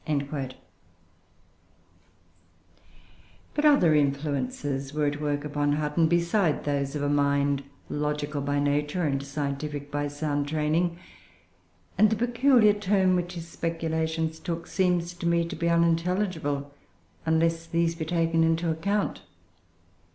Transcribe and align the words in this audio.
"[Footnote 0.07 0.29
4: 0.31 0.39
Ibid.. 0.39 0.49
p. 0.49 0.51
371.] 3.53 3.53
But 3.53 3.65
other 3.65 3.93
influences 3.93 4.93
were 4.95 5.05
at 5.05 5.21
work 5.21 5.45
upon 5.45 5.73
Hutton 5.73 6.07
beside 6.07 6.63
those 6.63 6.95
of 6.95 7.03
a 7.03 7.07
mind 7.07 7.63
logical 7.87 8.41
by 8.41 8.59
nature, 8.59 9.03
and 9.03 9.21
scientific 9.21 9.91
by 9.91 10.07
sound 10.07 10.47
training; 10.47 10.97
and 11.99 12.09
the 12.09 12.15
peculiar 12.15 12.73
turn 12.73 13.15
which 13.15 13.33
his 13.35 13.47
speculations 13.47 14.39
took 14.39 14.65
seems 14.65 15.13
to 15.13 15.27
me 15.27 15.47
to 15.47 15.55
be 15.55 15.69
unintelligible, 15.69 16.73
unless 17.27 17.67
these 17.67 17.93
be 17.93 18.05
taken 18.05 18.43
into 18.43 18.71
account. 18.71 19.21